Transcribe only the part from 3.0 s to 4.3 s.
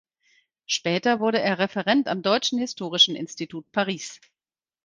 Institut Paris.